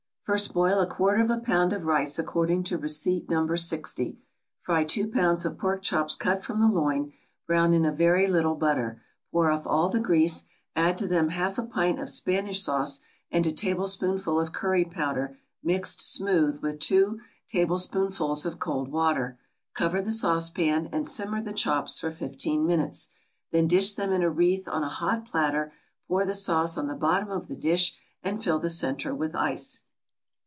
= 0.21 0.25
First 0.31 0.53
boil 0.53 0.79
a 0.79 0.87
quarter 0.87 1.21
of 1.21 1.29
a 1.31 1.39
pound 1.39 1.73
of 1.73 1.83
rice 1.83 2.17
according 2.17 2.63
to 2.65 2.77
receipt 2.77 3.27
No. 3.29 3.53
60. 3.53 4.17
Fry 4.61 4.83
two 4.85 5.09
pounds 5.09 5.43
of 5.43 5.57
pork 5.57 5.81
chops 5.81 6.15
cut 6.15 6.41
from 6.45 6.61
the 6.61 6.67
loin, 6.69 7.11
brown 7.47 7.73
in 7.73 7.83
a 7.83 7.91
very 7.91 8.27
little 8.27 8.55
butter, 8.55 9.01
pour 9.31 9.49
off 9.51 9.65
all 9.67 9.89
the 9.89 9.99
grease, 9.99 10.43
add 10.73 10.97
to 10.99 11.07
them 11.07 11.29
half 11.29 11.57
a 11.57 11.63
pint 11.63 11.99
of 11.99 12.07
Spanish 12.07 12.61
sauce, 12.63 12.99
and 13.31 13.45
a 13.45 13.51
tablespoonful 13.51 14.39
of 14.39 14.53
curry 14.53 14.85
powder 14.85 15.37
mixed 15.63 15.99
smooth 16.01 16.61
with 16.61 16.79
two 16.79 17.19
tablespoonfuls 17.49 18.45
of 18.45 18.59
cold 18.59 18.87
water; 18.89 19.37
cover 19.73 20.01
the 20.01 20.11
sauce 20.11 20.49
pan, 20.49 20.87
and 20.93 21.05
simmer 21.07 21.41
the 21.41 21.51
chops 21.51 21.99
for 21.99 22.11
fifteen 22.11 22.65
minutes; 22.65 23.09
then 23.51 23.67
dish 23.67 23.95
them 23.95 24.11
in 24.13 24.23
a 24.23 24.29
wreath 24.29 24.67
on 24.69 24.83
a 24.83 24.87
hot 24.87 25.25
platter, 25.25 25.73
pour 26.07 26.25
the 26.25 26.33
sauce 26.35 26.77
on 26.77 26.87
the 26.87 26.95
bottom 26.95 27.29
of 27.31 27.47
the 27.49 27.57
dish, 27.57 27.97
and 28.23 28.41
fill 28.41 28.59
the 28.59 28.69
centre 28.69 29.13
with 29.13 29.33
rice. 29.33 29.81